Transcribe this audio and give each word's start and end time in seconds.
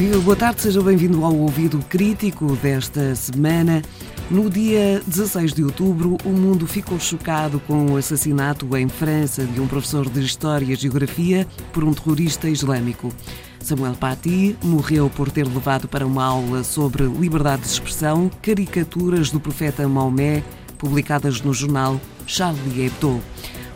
Viva, 0.00 0.18
boa 0.20 0.34
tarde, 0.34 0.62
seja 0.62 0.80
bem-vindo 0.80 1.22
ao 1.22 1.36
Ouvido 1.36 1.78
Crítico 1.86 2.56
desta 2.56 3.14
semana. 3.14 3.82
No 4.30 4.48
dia 4.48 5.02
16 5.06 5.52
de 5.52 5.62
outubro, 5.62 6.16
o 6.24 6.30
mundo 6.30 6.66
ficou 6.66 6.98
chocado 6.98 7.60
com 7.66 7.84
o 7.84 7.98
assassinato 7.98 8.74
em 8.78 8.88
França 8.88 9.44
de 9.44 9.60
um 9.60 9.66
professor 9.66 10.08
de 10.08 10.24
História 10.24 10.72
e 10.72 10.74
Geografia 10.74 11.46
por 11.70 11.84
um 11.84 11.92
terrorista 11.92 12.48
islâmico. 12.48 13.12
Samuel 13.60 13.92
Paty 13.92 14.56
morreu 14.62 15.10
por 15.10 15.30
ter 15.30 15.46
levado 15.46 15.86
para 15.86 16.06
uma 16.06 16.24
aula 16.24 16.64
sobre 16.64 17.04
liberdade 17.04 17.60
de 17.60 17.68
expressão 17.68 18.30
caricaturas 18.40 19.30
do 19.30 19.38
profeta 19.38 19.86
Maomé 19.86 20.42
publicadas 20.78 21.42
no 21.42 21.52
jornal 21.52 22.00
Charlie 22.26 22.86
Hebdo. 22.86 23.20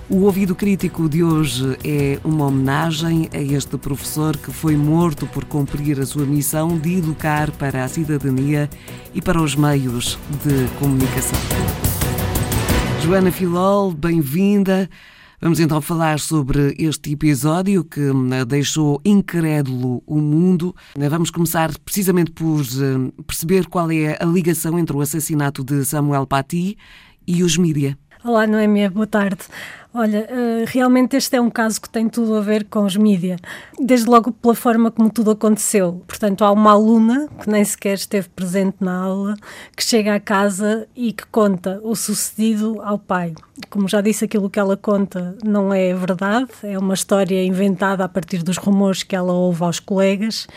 O 0.09 0.25
ouvido 0.25 0.55
crítico 0.55 1.09
de 1.09 1.25
hoje 1.25 1.79
é 1.82 2.20
uma 2.23 2.46
homenagem 2.46 3.30
a 3.32 3.39
este 3.39 3.79
professor 3.79 4.37
que 4.37 4.52
foi 4.52 4.77
morto 4.77 5.27
por 5.27 5.47
cumprir 5.47 5.98
a 5.98 6.05
sua 6.05 6.27
missão 6.27 6.78
de 6.78 6.98
educar 6.98 7.51
para 7.52 7.83
a 7.83 7.88
cidadania 7.88 8.69
e 9.14 9.23
para 9.23 9.41
os 9.41 9.56
meios 9.56 10.19
de 10.45 10.69
comunicação. 10.78 11.38
Joana 13.02 13.33
Filol, 13.33 13.92
bem-vinda. 13.92 14.91
Vamos 15.41 15.59
então 15.59 15.80
falar 15.80 16.20
sobre 16.20 16.75
este 16.78 17.12
episódio 17.12 17.83
que 17.83 18.00
hum, 18.00 18.28
deixou 18.47 19.00
incrédulo 19.06 20.02
o 20.06 20.19
mundo. 20.19 20.77
Vamos 20.97 21.30
começar 21.30 21.70
precisamente 21.78 22.30
por 22.30 22.61
hum, 22.61 23.11
perceber 23.27 23.66
qual 23.69 23.91
é 23.91 24.19
a 24.20 24.27
ligação 24.27 24.78
entre 24.78 24.95
o 24.95 25.00
assassinato 25.00 25.64
de 25.64 25.83
Samuel 25.83 26.27
Paty 26.27 26.77
e 27.27 27.42
os 27.42 27.56
mídia. 27.56 27.97
Olá, 28.23 28.47
Noémia, 28.47 28.91
boa 28.91 29.06
tarde. 29.06 29.45
Olha, 29.97 30.27
eh, 30.29 30.65
realmente 30.66 31.16
este 31.16 31.37
é 31.37 31.41
um 31.41 31.48
caso 31.48 31.80
que 31.80 31.89
tem 31.89 32.09
tudo 32.09 32.34
a 32.34 32.41
ver 32.41 32.65
com 32.65 32.84
os 32.84 32.97
mídia, 32.97 33.37
desde 33.79 34.11
logo 34.11 34.33
pela 34.33 34.53
forma 34.53 34.91
como 34.91 35.09
tudo 35.09 35.30
aconteceu. 35.30 36.03
Portanto, 36.09 36.45
há 36.45 36.51
uma 36.51 36.73
aluna 36.73 37.28
que 37.41 37.48
nem 37.48 37.64
sequer 37.64 37.95
esteve 37.95 38.28
presente 38.28 38.78
na 38.81 38.92
aula, 38.92 39.36
que 39.77 39.84
chega 39.84 40.17
à 40.17 40.19
casa 40.19 40.89
e 40.97 41.12
que 41.12 41.25
conta 41.27 41.81
o 41.84 41.95
sucedido 41.95 42.83
ao 42.83 42.98
pai. 42.98 43.34
Como 43.70 43.86
já 43.86 44.01
disse, 44.01 44.25
aquilo 44.25 44.51
que 44.51 44.59
ela 44.59 44.77
conta 44.77 45.39
não 45.45 45.73
é 45.73 45.95
verdade, 45.95 46.51
é 46.64 46.77
uma 46.77 46.95
história 46.95 47.45
inventada 47.45 48.03
a 48.05 48.08
partir 48.08 48.42
dos 48.42 48.56
rumores 48.56 49.05
que 49.05 49.14
ela 49.14 49.33
ouve 49.33 49.62
aos 49.62 49.79
colegas 49.79 50.48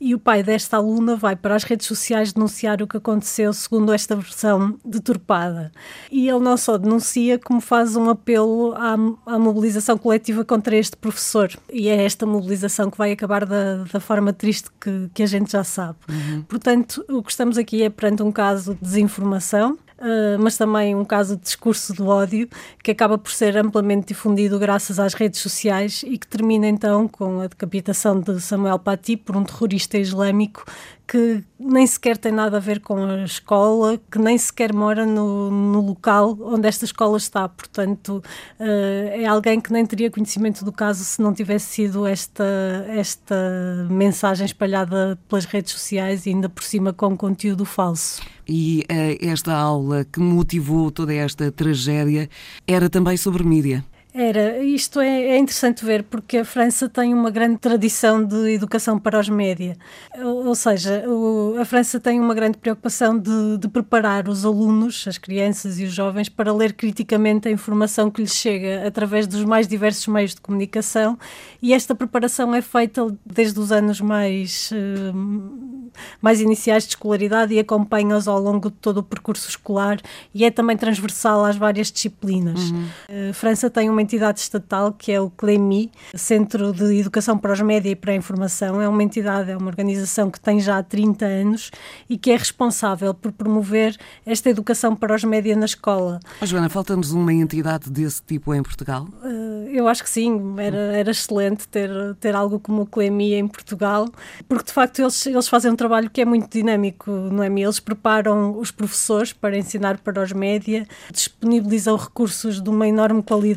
e 0.00 0.14
o 0.14 0.18
pai 0.18 0.42
desta 0.42 0.76
aluna 0.76 1.16
vai 1.16 1.34
para 1.34 1.54
as 1.54 1.64
redes 1.64 1.86
sociais 1.86 2.32
denunciar 2.32 2.82
o 2.82 2.86
que 2.86 2.98
aconteceu 2.98 3.52
segundo 3.52 3.92
esta 3.92 4.14
versão 4.14 4.78
deturpada. 4.84 5.72
E 6.10 6.28
ele 6.28 6.40
não 6.40 6.56
só 6.56 6.76
denuncia, 6.76 7.38
como 7.38 7.60
faz 7.60 7.96
um 7.96 8.10
apelo 8.10 8.74
à 8.94 9.38
mobilização 9.38 9.96
coletiva 9.98 10.44
contra 10.44 10.76
este 10.76 10.96
professor. 10.96 11.50
E 11.72 11.88
é 11.88 12.04
esta 12.04 12.26
mobilização 12.26 12.90
que 12.90 12.98
vai 12.98 13.12
acabar 13.12 13.44
da, 13.44 13.84
da 13.84 14.00
forma 14.00 14.32
triste 14.32 14.70
que, 14.80 15.10
que 15.14 15.22
a 15.22 15.26
gente 15.26 15.52
já 15.52 15.64
sabe. 15.64 15.98
Uhum. 16.08 16.42
Portanto, 16.42 17.04
o 17.08 17.22
que 17.22 17.30
estamos 17.30 17.58
aqui 17.58 17.82
é 17.82 17.90
perante 17.90 18.22
um 18.22 18.32
caso 18.32 18.74
de 18.74 18.80
desinformação, 18.80 19.78
Uh, 19.98 20.36
mas 20.38 20.58
também 20.58 20.94
um 20.94 21.06
caso 21.06 21.36
de 21.36 21.42
discurso 21.42 21.94
do 21.94 22.06
ódio 22.06 22.50
que 22.84 22.90
acaba 22.90 23.16
por 23.16 23.32
ser 23.32 23.56
amplamente 23.56 24.08
difundido 24.08 24.58
graças 24.58 25.00
às 25.00 25.14
redes 25.14 25.40
sociais 25.40 26.04
e 26.06 26.18
que 26.18 26.26
termina 26.26 26.68
então 26.68 27.08
com 27.08 27.40
a 27.40 27.46
decapitação 27.46 28.20
de 28.20 28.38
Samuel 28.38 28.78
Paty 28.78 29.16
por 29.16 29.34
um 29.38 29.42
terrorista 29.42 29.96
islâmico 29.96 30.66
que 31.06 31.44
nem 31.58 31.86
sequer 31.86 32.16
tem 32.16 32.32
nada 32.32 32.56
a 32.56 32.60
ver 32.60 32.80
com 32.80 32.96
a 32.96 33.24
escola, 33.24 33.98
que 34.10 34.18
nem 34.18 34.36
sequer 34.36 34.72
mora 34.72 35.06
no, 35.06 35.50
no 35.50 35.80
local 35.80 36.36
onde 36.40 36.66
esta 36.66 36.84
escola 36.84 37.16
está. 37.16 37.48
Portanto, 37.48 38.22
uh, 38.58 38.64
é 39.12 39.24
alguém 39.24 39.60
que 39.60 39.72
nem 39.72 39.86
teria 39.86 40.10
conhecimento 40.10 40.64
do 40.64 40.72
caso 40.72 41.04
se 41.04 41.22
não 41.22 41.32
tivesse 41.32 41.66
sido 41.66 42.06
esta, 42.06 42.44
esta 42.88 43.86
mensagem 43.88 44.44
espalhada 44.44 45.18
pelas 45.28 45.44
redes 45.44 45.72
sociais 45.72 46.26
e 46.26 46.30
ainda 46.30 46.48
por 46.48 46.64
cima 46.64 46.92
com 46.92 47.16
conteúdo 47.16 47.64
falso. 47.64 48.20
E 48.48 48.84
uh, 48.90 49.24
esta 49.24 49.54
aula 49.54 50.04
que 50.04 50.18
motivou 50.18 50.90
toda 50.90 51.14
esta 51.14 51.52
tragédia 51.52 52.28
era 52.66 52.90
também 52.90 53.16
sobre 53.16 53.44
mídia. 53.44 53.84
Era, 54.18 54.64
isto 54.64 54.98
é, 54.98 55.32
é, 55.32 55.36
interessante 55.36 55.84
ver 55.84 56.02
porque 56.02 56.38
a 56.38 56.44
França 56.44 56.88
tem 56.88 57.12
uma 57.12 57.30
grande 57.30 57.58
tradição 57.58 58.24
de 58.24 58.50
educação 58.54 58.98
para 58.98 59.20
os 59.20 59.28
média. 59.28 59.76
Ou, 60.16 60.46
ou 60.46 60.54
seja, 60.54 61.04
o, 61.06 61.58
a 61.60 61.66
França 61.66 62.00
tem 62.00 62.18
uma 62.18 62.34
grande 62.34 62.56
preocupação 62.56 63.18
de, 63.18 63.58
de, 63.58 63.68
preparar 63.68 64.26
os 64.26 64.46
alunos, 64.46 65.04
as 65.06 65.18
crianças 65.18 65.78
e 65.78 65.84
os 65.84 65.92
jovens, 65.92 66.30
para 66.30 66.50
ler 66.50 66.72
criticamente 66.72 67.46
a 67.46 67.50
informação 67.50 68.10
que 68.10 68.22
lhes 68.22 68.34
chega 68.34 68.86
através 68.86 69.26
dos 69.26 69.44
mais 69.44 69.68
diversos 69.68 70.06
meios 70.06 70.34
de 70.34 70.40
comunicação 70.40 71.18
e 71.60 71.74
esta 71.74 71.94
preparação 71.94 72.54
é 72.54 72.62
feita 72.62 73.14
desde 73.22 73.60
os 73.60 73.70
anos 73.70 74.00
mais, 74.00 74.70
uh, 74.72 75.90
mais 76.22 76.40
iniciais 76.40 76.84
de 76.84 76.90
escolaridade 76.90 77.52
e 77.52 77.58
acompanha-os 77.58 78.26
ao 78.26 78.40
longo 78.40 78.70
de 78.70 78.76
todo 78.76 78.98
o 78.98 79.02
percurso 79.02 79.50
escolar 79.50 80.00
e 80.34 80.42
é 80.42 80.50
também 80.50 80.76
transversal 80.76 81.44
às 81.44 81.56
várias 81.56 81.92
disciplinas. 81.92 82.70
Uhum. 82.70 82.86
A 83.30 83.34
França 83.34 83.68
tem 83.68 83.90
uma 83.90 84.05
entidade 84.06 84.38
estatal 84.38 84.92
que 84.92 85.10
é 85.10 85.20
o 85.20 85.28
CLEMI, 85.28 85.90
Centro 86.14 86.72
de 86.72 87.00
Educação 87.00 87.36
para 87.36 87.52
os 87.52 87.60
Média 87.60 87.90
e 87.90 87.96
para 87.96 88.12
a 88.12 88.14
Informação. 88.14 88.80
É 88.80 88.88
uma 88.88 89.02
entidade, 89.02 89.50
é 89.50 89.56
uma 89.56 89.66
organização 89.66 90.30
que 90.30 90.38
tem 90.38 90.60
já 90.60 90.80
30 90.82 91.26
anos 91.26 91.70
e 92.08 92.16
que 92.16 92.30
é 92.30 92.36
responsável 92.36 93.12
por 93.12 93.32
promover 93.32 93.96
esta 94.24 94.48
educação 94.48 94.94
para 94.94 95.14
os 95.14 95.24
média 95.24 95.56
na 95.56 95.64
escola. 95.64 96.20
Oh, 96.40 96.46
Joana, 96.46 96.68
falta-nos 96.68 97.10
uma 97.10 97.32
entidade 97.32 97.90
desse 97.90 98.22
tipo 98.22 98.54
em 98.54 98.62
Portugal? 98.62 99.08
Uh, 99.24 99.45
eu 99.76 99.88
acho 99.88 100.02
que 100.02 100.10
sim, 100.10 100.54
era, 100.58 100.96
era 100.96 101.10
excelente 101.10 101.66
ter, 101.68 101.90
ter 102.20 102.34
algo 102.34 102.58
como 102.60 102.82
o 102.82 102.86
CLEMI 102.86 103.34
em 103.34 103.48
Portugal, 103.48 104.08
porque 104.48 104.66
de 104.66 104.72
facto 104.72 105.00
eles, 105.00 105.26
eles 105.26 105.48
fazem 105.48 105.70
um 105.70 105.76
trabalho 105.76 106.10
que 106.10 106.20
é 106.20 106.24
muito 106.24 106.50
dinâmico, 106.50 107.10
não 107.10 107.42
é? 107.42 107.46
Eles 107.46 107.80
preparam 107.80 108.58
os 108.58 108.70
professores 108.70 109.32
para 109.32 109.56
ensinar 109.56 109.98
para 109.98 110.22
os 110.22 110.32
média, 110.32 110.86
disponibilizam 111.10 111.96
recursos 111.96 112.60
de 112.60 112.68
uma 112.68 112.86
enorme 112.86 113.22
qualidade 113.22 113.56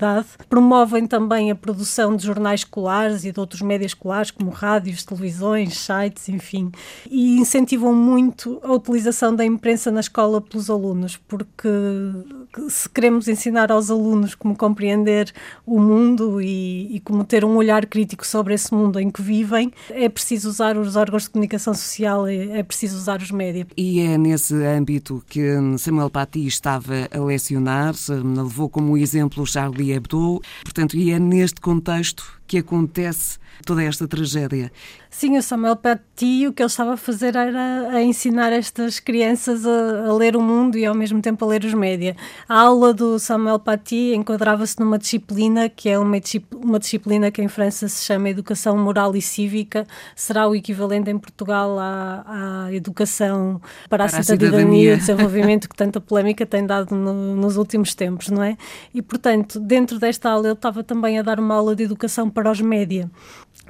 Promovem 0.50 1.06
também 1.08 1.52
a 1.52 1.56
produção 1.56 2.16
de 2.16 2.26
jornais 2.26 2.62
escolares 2.62 3.26
e 3.26 3.32
de 3.32 3.40
outros 3.40 3.62
médias 3.62 3.92
escolares, 3.92 4.32
como 4.32 4.50
rádios, 4.50 5.04
televisões, 5.04 5.78
sites, 5.78 6.30
enfim. 6.30 6.72
E 7.10 7.38
incentivam 7.38 7.94
muito 7.94 8.60
a 8.64 8.74
utilização 8.74 9.36
da 9.36 9.46
imprensa 9.46 9.92
na 9.92 10.00
escola 10.00 10.42
pelos 10.42 10.70
alunos, 10.70 11.18
porque 11.18 11.70
se 12.68 12.90
queremos 12.90 13.28
ensinar 13.28 13.72
aos 13.72 13.90
alunos 13.90 14.36
como 14.36 14.56
compreender 14.56 15.32
o 15.66 15.80
mundo 15.80 16.42
e, 16.42 16.96
e 16.96 17.00
como 17.00 17.24
ter 17.24 17.46
um 17.46 17.56
olhar 17.56 17.86
crítico 17.86 18.26
sobre 18.26 18.54
esse 18.54 18.74
mundo 18.74 19.00
em 19.00 19.10
que 19.10 19.22
vivem, 19.22 19.72
é 19.90 20.10
preciso 20.10 20.50
usar 20.50 20.78
os 20.78 20.96
órgãos 20.96 21.24
de 21.24 21.30
comunicação 21.30 21.74
social, 21.74 22.28
é, 22.28 22.60
é 22.60 22.64
preciso 22.64 22.98
usar 22.98 23.22
os 23.22 23.32
médias. 23.32 23.68
E 23.78 24.00
é 24.02 24.18
nesse 24.18 24.56
âmbito 24.66 25.24
que 25.28 25.42
Samuel 25.78 26.10
Paty 26.10 26.48
estava 26.48 27.08
a 27.12 27.20
lecionar, 27.20 27.94
levou 28.36 28.70
como 28.70 28.98
exemplo 28.98 29.46
Charlie 29.46 29.92
Hebdo, 29.92 30.42
Portanto, 30.64 30.98
e 30.98 31.12
é 31.12 31.20
neste 31.20 31.62
contexto 31.62 32.39
que 32.50 32.58
acontece 32.58 33.38
toda 33.64 33.84
esta 33.84 34.08
tragédia. 34.08 34.72
Sim, 35.10 35.38
o 35.38 35.42
Samuel 35.42 35.76
Paty 35.76 36.48
o 36.48 36.54
que 36.54 36.62
ele 36.62 36.68
estava 36.68 36.94
a 36.94 36.98
fazer 36.98 37.36
era 37.36 37.90
a 37.90 38.02
ensinar 38.02 38.54
estas 38.54 39.00
crianças 39.00 39.66
a, 39.66 40.08
a 40.08 40.14
ler 40.14 40.36
o 40.36 40.42
mundo 40.42 40.78
e 40.78 40.86
ao 40.86 40.96
mesmo 40.96 41.22
tempo 41.22 41.44
a 41.44 41.48
ler 41.48 41.64
os 41.64 41.74
média. 41.74 42.16
A 42.48 42.60
aula 42.60 42.94
do 42.94 43.20
Samuel 43.20 43.60
Paty 43.60 44.14
enquadrava-se 44.14 44.80
numa 44.80 44.98
disciplina 44.98 45.68
que 45.68 45.90
é 45.90 45.98
uma, 45.98 46.18
uma 46.56 46.80
disciplina 46.80 47.32
que 47.32 47.42
em 47.42 47.48
França 47.48 47.88
se 47.88 48.06
chama 48.06 48.30
Educação 48.30 48.78
Moral 48.78 49.16
e 49.16 49.22
Cívica, 49.22 49.86
será 50.16 50.48
o 50.48 50.56
equivalente 50.56 51.10
em 51.10 51.18
Portugal 51.18 51.78
à, 51.80 52.66
à 52.66 52.74
Educação 52.74 53.60
para, 53.90 54.08
para 54.08 54.20
a, 54.20 54.24
cidadania, 54.24 54.92
e 54.92 54.94
o 54.94 54.98
desenvolvimento 54.98 55.68
que 55.70 55.76
tanta 55.76 56.00
polémica 56.00 56.46
tem 56.46 56.66
dado 56.66 56.96
no, 56.96 57.36
nos 57.36 57.58
últimos 57.58 57.96
tempos, 57.96 58.30
não 58.30 58.44
é? 58.44 58.58
E, 58.94 59.02
portanto, 59.02 59.60
dentro 59.60 60.00
desta 60.00 60.30
aula 60.30 60.48
ele 60.48 60.54
estava 60.54 60.84
também 60.84 61.18
a 61.20 61.22
dar 61.22 61.40
uma 61.40 61.56
aula 61.56 61.76
de 61.76 61.84
educação 61.84 62.30
para 62.40 62.52
os 62.52 62.62
média, 62.62 63.12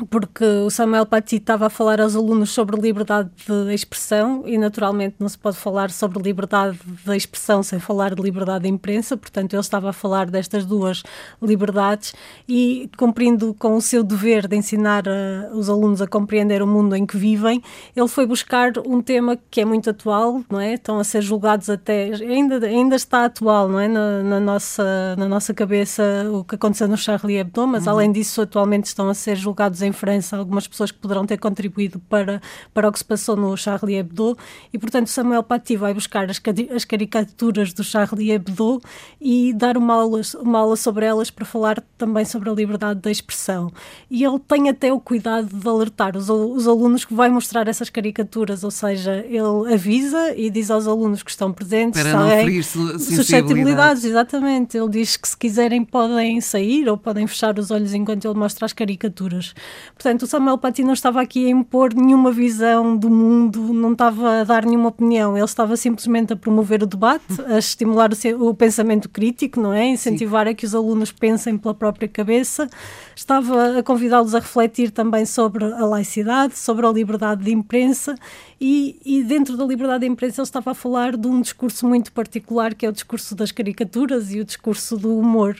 porque 0.06 0.44
o 0.44 0.70
Samuel 0.70 1.06
Paty 1.06 1.38
estava 1.38 1.68
a 1.68 1.70
falar 1.70 2.00
aos 2.02 2.16
alunos 2.16 2.52
sobre 2.52 2.80
liberdade 2.80 3.30
de 3.48 3.74
expressão 3.74 4.44
e, 4.46 4.58
naturalmente, 4.58 5.16
não 5.20 5.28
se 5.28 5.38
pode 5.38 5.58
falar 5.58 5.92
sobre 5.92 6.22
liberdade 6.22 6.80
de 7.06 7.16
expressão 7.16 7.64
sem 7.64 7.80
falar 7.80 8.16
de 8.16 8.22
liberdade 8.22 8.64
de 8.64 8.70
imprensa, 8.70 9.18
portanto, 9.18 9.54
ele 9.54 9.62
estava 9.62 9.90
a 9.90 9.94
falar 9.94 10.30
destas 10.30 10.66
duas 10.66 11.04
liberdades 11.42 12.14
e, 12.48 12.90
cumprindo 12.98 13.54
com 13.54 13.76
o 13.76 13.82
seu 13.82 14.04
dever 14.04 14.48
de 14.48 14.56
ensinar 14.56 15.04
a, 15.08 15.54
os 15.54 15.70
alunos 15.70 16.02
a 16.02 16.08
compreender 16.08 16.62
o 16.62 16.68
mundo 16.68 16.96
em 16.96 17.06
que 17.06 17.18
vivem, 17.18 17.62
ele 17.96 18.08
foi 18.08 18.26
buscar 18.26 18.74
um 18.86 19.02
tema 19.02 19.38
que 19.50 19.62
é 19.62 19.66
muito 19.66 19.90
atual, 19.90 20.42
não 20.50 20.60
é? 20.60 20.74
Estão 20.74 21.00
a 21.00 21.04
ser 21.04 21.22
julgados 21.22 21.70
até, 21.70 22.12
ainda, 22.14 22.66
ainda 22.66 22.96
está 22.96 23.26
atual, 23.26 23.68
não 23.68 23.80
é? 23.80 23.88
Na, 23.88 24.24
na 24.24 24.40
nossa, 24.40 25.16
na 25.18 25.28
nossa 25.28 25.54
cabeça 25.54 26.04
o 26.32 26.44
que 26.44 26.56
aconteceu 26.56 26.88
no 26.88 26.98
Charlie 26.98 27.38
Hebdo, 27.38 27.68
mas 27.68 27.86
uhum. 27.86 27.94
além 27.94 28.12
disso, 28.12 28.42
atualmente 28.42 28.86
estão 28.86 29.10
a 29.10 29.14
ser 29.14 29.36
julgados 29.36 29.82
em 29.82 29.89
em 29.90 29.92
França, 29.92 30.38
algumas 30.38 30.68
pessoas 30.68 30.92
que 30.92 31.00
poderão 31.00 31.26
ter 31.26 31.38
contribuído 31.38 32.00
para, 32.08 32.42
para 32.74 32.88
o 32.88 32.92
que 32.92 33.00
se 33.00 33.06
passou 33.06 33.36
no 33.36 33.56
Charlie 33.58 33.98
Hebdo, 33.98 34.38
e 34.72 34.80
portanto 34.80 35.08
Samuel 35.08 35.44
Paty 35.44 35.76
vai 35.76 35.94
buscar 35.94 36.30
as, 36.30 36.42
as 36.74 36.86
caricaturas 36.86 37.74
do 37.74 37.84
Charlie 37.84 38.32
Hebdo 38.32 38.82
e 39.20 39.54
dar 39.54 39.78
uma 39.78 39.96
aula, 39.96 40.22
uma 40.40 40.60
aula 40.60 40.76
sobre 40.76 41.06
elas 41.06 41.30
para 41.30 41.46
falar 41.46 41.84
também 41.98 42.24
sobre 42.26 42.50
a 42.50 42.54
liberdade 42.54 43.00
da 43.00 43.12
expressão. 43.12 43.72
E 44.10 44.24
ele 44.24 44.40
tem 44.40 44.70
até 44.70 44.94
o 44.94 45.00
cuidado 45.00 45.48
de 45.48 45.68
alertar 45.68 46.16
os, 46.16 46.30
os 46.30 46.68
alunos 46.68 47.04
que 47.04 47.14
vai 47.14 47.30
mostrar 47.30 47.68
essas 47.68 47.90
caricaturas, 47.90 48.64
ou 48.64 48.72
seja, 48.72 49.26
ele 49.28 49.74
avisa 49.74 50.34
e 50.36 50.50
diz 50.50 50.70
aos 50.72 50.88
alunos 50.88 51.24
que 51.24 51.32
estão 51.32 51.52
presentes 51.52 52.02
para 52.02 52.14
não 52.14 52.30
ferir 52.30 52.64
suscetibilidades. 52.64 54.04
Exatamente, 54.04 54.78
ele 54.78 54.90
diz 54.90 55.18
que 55.18 55.28
se 55.28 55.38
quiserem 55.38 55.84
podem 55.84 56.40
sair 56.42 56.88
ou 56.88 56.98
podem 56.98 57.26
fechar 57.28 57.58
os 57.58 57.72
olhos 57.72 57.94
enquanto 57.94 58.26
ele 58.26 58.38
mostra 58.38 58.66
as 58.66 58.74
caricaturas. 58.74 59.54
Portanto, 59.94 60.24
o 60.24 60.28
Samuel 60.28 60.58
Paty 60.58 60.84
não 60.84 60.94
estava 60.94 61.22
aqui 61.22 61.46
a 61.46 61.50
impor 61.50 61.94
nenhuma 61.94 62.32
visão 62.32 62.96
do 62.96 63.10
mundo, 63.10 63.74
não 63.74 63.94
estava 63.94 64.42
a 64.42 64.44
dar 64.44 64.66
nenhuma 64.66 64.90
opinião, 64.90 65.36
ele 65.36 65.46
estava 65.46 65.76
simplesmente 65.76 66.34
a 66.34 66.36
promover 66.36 66.84
o 66.84 66.86
debate, 66.86 67.24
a 67.48 67.58
estimular 67.58 68.10
o, 68.12 68.50
o 68.50 68.54
pensamento 68.54 69.10
crítico, 69.10 69.60
não 69.60 69.74
é? 69.74 69.88
Incentivar 69.88 70.46
Sim. 70.46 70.52
a 70.52 70.56
que 70.56 70.66
os 70.66 70.74
alunos 70.74 71.12
pensem 71.12 71.58
pela 71.58 71.74
própria 71.74 72.08
cabeça, 72.08 72.70
estava 73.16 73.80
a 73.80 73.84
convidá-los 73.84 74.34
a 74.34 74.40
refletir 74.40 74.92
também 74.92 75.26
sobre 75.26 75.66
a 75.66 75.86
laicidade, 75.86 76.58
sobre 76.58 76.86
a 76.86 76.92
liberdade 76.92 77.44
de 77.44 77.52
imprensa 77.52 78.16
e, 78.60 79.00
e, 79.06 79.24
dentro 79.24 79.56
da 79.56 79.66
liberdade 79.66 80.02
de 80.02 80.08
imprensa 80.08 80.42
ele 80.42 80.48
estava 80.48 80.72
a 80.72 80.74
falar 80.74 81.16
de 81.16 81.28
um 81.28 81.42
discurso 81.42 81.88
muito 81.88 82.12
particular 82.12 82.74
que 82.74 82.86
é 82.86 82.90
o 82.90 82.92
discurso 82.92 83.36
das 83.36 83.52
caricaturas 83.52 84.34
e 84.34 84.40
o 84.40 84.46
discurso 84.46 84.98
do 84.98 85.18
humor. 85.18 85.58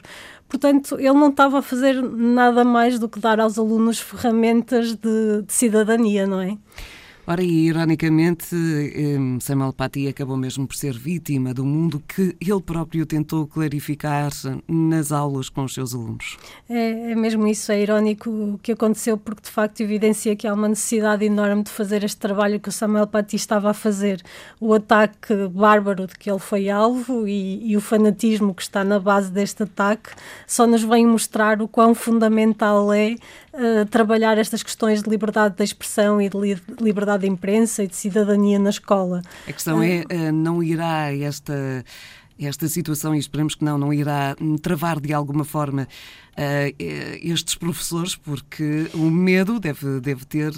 Portanto, 0.50 0.96
ele 0.98 1.12
não 1.12 1.28
estava 1.28 1.60
a 1.60 1.62
fazer 1.62 2.02
nada 2.02 2.64
mais 2.64 2.98
do 2.98 3.08
que 3.08 3.20
dar 3.20 3.38
aos 3.38 3.56
alunos 3.56 4.00
ferramentas 4.00 4.96
de, 4.96 5.42
de 5.46 5.52
cidadania, 5.52 6.26
não 6.26 6.40
é? 6.40 6.58
Ora, 7.30 7.44
e 7.44 7.68
ironicamente, 7.68 8.56
Samuel 9.40 9.72
Paty 9.72 10.08
acabou 10.08 10.36
mesmo 10.36 10.66
por 10.66 10.74
ser 10.74 10.92
vítima 10.98 11.54
do 11.54 11.64
mundo 11.64 12.02
que 12.08 12.34
ele 12.40 12.60
próprio 12.60 13.06
tentou 13.06 13.46
clarificar 13.46 14.32
nas 14.66 15.12
aulas 15.12 15.48
com 15.48 15.62
os 15.62 15.72
seus 15.72 15.94
alunos. 15.94 16.36
É, 16.68 17.12
é 17.12 17.14
mesmo 17.14 17.46
isso, 17.46 17.70
é 17.70 17.80
irónico 17.80 18.28
o 18.28 18.58
que 18.60 18.72
aconteceu, 18.72 19.16
porque 19.16 19.42
de 19.42 19.48
facto 19.48 19.80
evidencia 19.80 20.34
que 20.34 20.44
há 20.44 20.52
uma 20.52 20.68
necessidade 20.68 21.24
enorme 21.24 21.62
de 21.62 21.70
fazer 21.70 22.02
este 22.02 22.16
trabalho 22.16 22.58
que 22.58 22.68
o 22.68 22.72
Samuel 22.72 23.06
Paty 23.06 23.36
estava 23.36 23.70
a 23.70 23.74
fazer. 23.74 24.20
O 24.58 24.74
ataque 24.74 25.32
bárbaro 25.52 26.08
de 26.08 26.18
que 26.18 26.28
ele 26.28 26.40
foi 26.40 26.68
alvo 26.68 27.28
e, 27.28 27.70
e 27.70 27.76
o 27.76 27.80
fanatismo 27.80 28.52
que 28.52 28.62
está 28.62 28.82
na 28.82 28.98
base 28.98 29.30
deste 29.30 29.62
ataque 29.62 30.10
só 30.48 30.66
nos 30.66 30.82
vem 30.82 31.06
mostrar 31.06 31.62
o 31.62 31.68
quão 31.68 31.94
fundamental 31.94 32.92
é 32.92 33.14
uh, 33.54 33.86
trabalhar 33.88 34.36
estas 34.36 34.64
questões 34.64 35.00
de 35.00 35.08
liberdade 35.08 35.54
de 35.56 35.62
expressão 35.62 36.20
e 36.20 36.28
de 36.28 36.36
li 36.36 36.60
liberdade 36.80 37.19
de 37.20 37.28
imprensa 37.28 37.84
e 37.84 37.86
de 37.86 37.96
cidadania 37.96 38.58
na 38.58 38.70
escola. 38.70 39.22
A 39.48 39.52
questão 39.52 39.82
é, 39.82 40.04
eh, 40.08 40.32
não 40.32 40.62
irá 40.62 41.14
esta 41.14 41.84
esta 42.40 42.68
situação, 42.68 43.14
e 43.14 43.18
esperemos 43.18 43.54
que 43.54 43.64
não, 43.64 43.76
não 43.78 43.92
irá 43.92 44.36
travar 44.62 45.00
de 45.00 45.12
alguma 45.12 45.44
forma 45.44 45.82
uh, 45.82 46.74
estes 47.22 47.54
professores, 47.54 48.16
porque 48.16 48.90
o 48.94 49.10
medo 49.10 49.60
deve, 49.60 50.00
deve, 50.00 50.24
ter, 50.24 50.52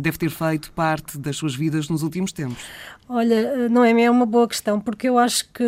deve 0.00 0.18
ter 0.18 0.30
feito 0.30 0.72
parte 0.72 1.18
das 1.18 1.36
suas 1.36 1.54
vidas 1.54 1.88
nos 1.88 2.02
últimos 2.02 2.32
tempos. 2.32 2.62
Olha, 3.10 3.70
não 3.70 3.82
é, 3.82 4.02
é 4.02 4.10
uma 4.10 4.26
boa 4.26 4.46
questão, 4.46 4.78
porque 4.78 5.08
eu 5.08 5.18
acho 5.18 5.48
que 5.50 5.64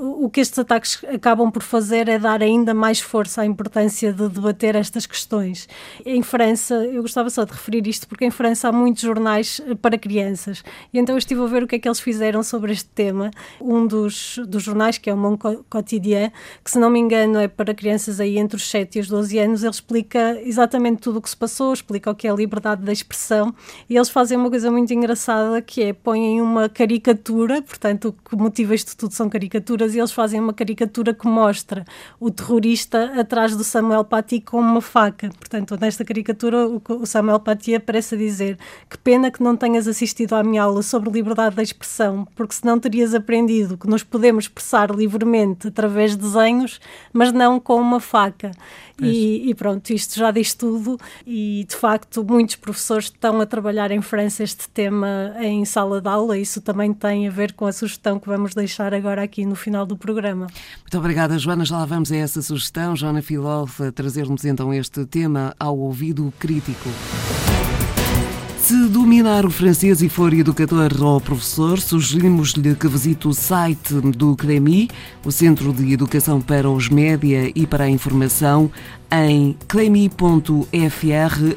o 0.00 0.28
que 0.28 0.40
estes 0.40 0.58
ataques 0.58 1.04
acabam 1.04 1.48
por 1.48 1.62
fazer 1.62 2.08
é 2.08 2.18
dar 2.18 2.42
ainda 2.42 2.74
mais 2.74 2.98
força 2.98 3.42
à 3.42 3.46
importância 3.46 4.12
de 4.12 4.28
debater 4.28 4.74
estas 4.74 5.06
questões. 5.06 5.68
Em 6.04 6.22
França, 6.24 6.74
eu 6.74 7.02
gostava 7.02 7.30
só 7.30 7.44
de 7.44 7.52
referir 7.52 7.86
isto, 7.86 8.08
porque 8.08 8.24
em 8.24 8.32
França 8.32 8.68
há 8.68 8.72
muitos 8.72 9.02
jornais 9.02 9.60
eh, 9.64 9.76
para 9.76 9.96
crianças, 9.96 10.64
e 10.92 10.98
então 10.98 11.14
eu 11.14 11.18
estive 11.18 11.40
a 11.40 11.46
ver 11.46 11.62
o 11.62 11.68
que 11.68 11.76
é 11.76 11.78
que 11.78 11.86
eles 11.86 12.00
fizeram 12.00 12.42
sobre 12.42 12.72
este 12.72 12.88
tema. 12.88 13.30
Um 13.60 13.86
dos, 13.86 14.40
dos 14.48 14.64
jornais, 14.64 14.91
que 14.98 15.10
é 15.10 15.14
o 15.14 15.16
Mon 15.16 15.36
Quotidien, 15.36 16.32
que 16.64 16.70
se 16.70 16.78
não 16.78 16.90
me 16.90 16.98
engano 16.98 17.38
é 17.38 17.48
para 17.48 17.74
crianças 17.74 18.20
aí 18.20 18.38
entre 18.38 18.56
os 18.56 18.68
7 18.68 18.98
e 18.98 19.00
os 19.00 19.08
12 19.08 19.38
anos, 19.38 19.62
ele 19.62 19.70
explica 19.70 20.40
exatamente 20.42 21.00
tudo 21.00 21.18
o 21.18 21.22
que 21.22 21.30
se 21.30 21.36
passou, 21.36 21.72
explica 21.72 22.10
o 22.10 22.14
que 22.14 22.26
é 22.26 22.30
a 22.30 22.34
liberdade 22.34 22.82
da 22.82 22.92
expressão, 22.92 23.54
e 23.88 23.96
eles 23.96 24.08
fazem 24.08 24.36
uma 24.36 24.50
coisa 24.50 24.70
muito 24.70 24.92
engraçada, 24.92 25.60
que 25.62 25.82
é 25.82 25.92
põem 25.92 26.40
uma 26.40 26.68
caricatura, 26.68 27.62
portanto, 27.62 28.08
o 28.08 28.12
que 28.12 28.36
motiva 28.36 28.74
isto 28.74 28.96
tudo 28.96 29.12
são 29.12 29.28
caricaturas, 29.28 29.94
e 29.94 29.98
eles 29.98 30.12
fazem 30.12 30.40
uma 30.40 30.52
caricatura 30.52 31.14
que 31.14 31.26
mostra 31.26 31.84
o 32.18 32.30
terrorista 32.30 33.12
atrás 33.18 33.56
do 33.56 33.64
Samuel 33.64 34.04
Paty 34.04 34.40
com 34.40 34.58
uma 34.58 34.80
faca. 34.80 35.30
Portanto, 35.38 35.76
nesta 35.80 36.04
caricatura, 36.04 36.66
o 36.66 37.06
Samuel 37.06 37.40
Paty 37.40 37.74
aparece 37.74 38.14
a 38.14 38.18
dizer 38.18 38.58
que 38.88 38.98
pena 38.98 39.30
que 39.30 39.42
não 39.42 39.56
tenhas 39.56 39.86
assistido 39.86 40.34
à 40.34 40.42
minha 40.42 40.62
aula 40.62 40.82
sobre 40.82 41.10
liberdade 41.10 41.56
da 41.56 41.62
expressão, 41.62 42.26
porque 42.34 42.54
senão 42.54 42.78
terias 42.78 43.14
aprendido 43.14 43.76
que 43.76 43.88
nos 43.88 44.02
podemos 44.02 44.44
expressar 44.44 44.81
livremente 44.90 45.68
através 45.68 46.12
de 46.12 46.18
desenhos, 46.18 46.80
mas 47.12 47.32
não 47.32 47.60
com 47.60 47.80
uma 47.80 48.00
faca. 48.00 48.50
E, 49.00 49.50
e, 49.50 49.54
pronto, 49.54 49.90
isto 49.90 50.18
já 50.18 50.30
diz 50.30 50.54
tudo. 50.54 50.98
E 51.26 51.66
de 51.68 51.74
facto, 51.74 52.24
muitos 52.24 52.56
professores 52.56 53.06
estão 53.06 53.40
a 53.40 53.46
trabalhar 53.46 53.90
em 53.90 54.00
França 54.00 54.42
este 54.42 54.68
tema 54.68 55.34
em 55.40 55.64
sala 55.64 56.00
de 56.00 56.08
aula. 56.08 56.38
Isso 56.38 56.60
também 56.60 56.92
tem 56.92 57.26
a 57.26 57.30
ver 57.30 57.52
com 57.52 57.66
a 57.66 57.72
sugestão 57.72 58.18
que 58.18 58.28
vamos 58.28 58.54
deixar 58.54 58.94
agora 58.94 59.22
aqui 59.22 59.44
no 59.44 59.56
final 59.56 59.84
do 59.84 59.96
programa. 59.96 60.46
Muito 60.80 60.98
obrigada, 60.98 61.38
Joana. 61.38 61.64
Já 61.64 61.78
lá 61.78 61.86
vamos 61.86 62.12
a 62.12 62.16
essa 62.16 62.40
sugestão. 62.42 62.94
Joana 62.94 63.22
Filol, 63.22 63.68
a 63.80 63.92
trazer-nos 63.92 64.44
então 64.44 64.72
este 64.72 65.04
tema 65.06 65.54
ao 65.58 65.76
ouvido 65.76 66.32
crítico. 66.38 66.88
Se 68.62 68.86
dominar 68.86 69.44
o 69.44 69.50
francês 69.50 70.02
e 70.02 70.08
for 70.08 70.32
educador 70.32 70.92
ou 71.02 71.20
professor, 71.20 71.80
sugerimos-lhe 71.80 72.76
que 72.76 72.86
visite 72.86 73.26
o 73.26 73.34
site 73.34 73.94
do 73.94 74.36
CREMI, 74.36 74.88
o 75.24 75.32
Centro 75.32 75.72
de 75.72 75.92
Educação 75.92 76.40
para 76.40 76.70
os 76.70 76.88
Média 76.88 77.50
e 77.56 77.66
para 77.66 77.84
a 77.84 77.90
Informação. 77.90 78.70
Em 79.10 79.56
clemi.fr 79.66 80.66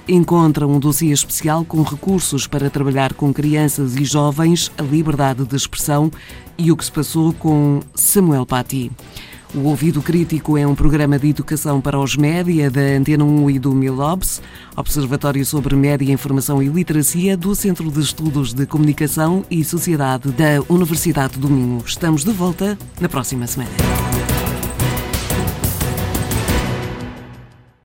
encontra 0.07 0.65
um 0.65 0.79
dossiê 0.79 1.13
especial 1.13 1.63
com 1.63 1.83
recursos 1.83 2.47
para 2.47 2.71
trabalhar 2.71 3.13
com 3.13 3.31
crianças 3.31 3.95
e 3.95 4.03
jovens, 4.03 4.71
a 4.75 4.81
liberdade 4.81 5.45
de 5.45 5.55
expressão 5.55 6.11
e 6.57 6.71
o 6.71 6.75
que 6.75 6.85
se 6.85 6.91
passou 6.91 7.31
com 7.33 7.81
Samuel 7.93 8.47
Paty. 8.47 8.91
O 9.55 9.69
Ouvido 9.69 10.01
Crítico 10.01 10.57
é 10.57 10.67
um 10.67 10.75
programa 10.75 11.17
de 11.17 11.29
educação 11.29 11.79
para 11.79 11.97
os 11.97 12.17
média 12.17 12.69
da 12.69 12.81
Antena 12.81 13.23
1 13.23 13.51
e 13.51 13.59
do 13.59 13.73
Milobs, 13.73 14.41
Observatório 14.75 15.45
sobre 15.45 15.77
Média, 15.77 16.11
Informação 16.11 16.61
e 16.61 16.67
Literacia 16.67 17.37
do 17.37 17.55
Centro 17.55 17.89
de 17.89 18.01
Estudos 18.01 18.53
de 18.53 18.65
Comunicação 18.65 19.45
e 19.49 19.63
Sociedade 19.63 20.29
da 20.33 20.61
Universidade 20.67 21.39
do 21.39 21.49
Minho. 21.49 21.81
Estamos 21.85 22.25
de 22.25 22.33
volta 22.33 22.77
na 22.99 23.07
próxima 23.07 23.47
semana. 23.47 23.71